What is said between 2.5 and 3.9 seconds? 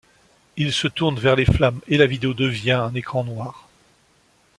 un écran noir.